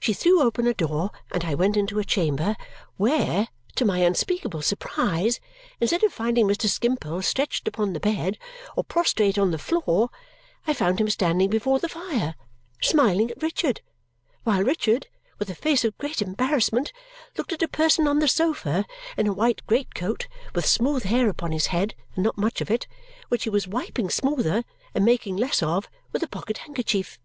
She 0.00 0.12
threw 0.12 0.42
open 0.42 0.66
a 0.66 0.74
door 0.74 1.12
and 1.30 1.44
I 1.44 1.54
went 1.54 1.76
into 1.76 2.00
a 2.00 2.04
chamber, 2.04 2.56
where, 2.96 3.46
to 3.76 3.84
my 3.84 3.98
unspeakable 3.98 4.62
surprise, 4.62 5.38
instead 5.80 6.02
of 6.02 6.12
finding 6.12 6.48
Mr. 6.48 6.66
Skimpole 6.66 7.22
stretched 7.22 7.68
upon 7.68 7.92
the 7.92 8.00
bed 8.00 8.36
or 8.74 8.82
prostrate 8.82 9.38
on 9.38 9.52
the 9.52 9.58
floor, 9.58 10.08
I 10.66 10.74
found 10.74 11.00
him 11.00 11.08
standing 11.08 11.50
before 11.50 11.78
the 11.78 11.88
fire 11.88 12.34
smiling 12.82 13.30
at 13.30 13.40
Richard, 13.44 13.80
while 14.42 14.64
Richard, 14.64 15.06
with 15.38 15.48
a 15.48 15.54
face 15.54 15.84
of 15.84 15.96
great 15.98 16.20
embarrassment, 16.20 16.92
looked 17.38 17.52
at 17.52 17.62
a 17.62 17.68
person 17.68 18.08
on 18.08 18.18
the 18.18 18.26
sofa, 18.26 18.84
in 19.16 19.28
a 19.28 19.32
white 19.32 19.62
great 19.68 19.94
coat, 19.94 20.26
with 20.52 20.66
smooth 20.66 21.04
hair 21.04 21.28
upon 21.28 21.52
his 21.52 21.66
head 21.66 21.94
and 22.16 22.24
not 22.24 22.36
much 22.36 22.60
of 22.60 22.72
it, 22.72 22.88
which 23.28 23.44
he 23.44 23.50
was 23.50 23.68
wiping 23.68 24.10
smoother 24.10 24.64
and 24.96 25.04
making 25.04 25.36
less 25.36 25.62
of 25.62 25.88
with 26.10 26.24
a 26.24 26.28
pocket 26.28 26.58
handkerchief. 26.58 27.20